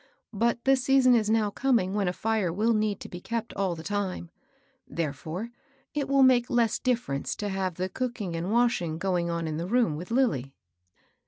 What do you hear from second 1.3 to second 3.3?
coming when a fire will need to be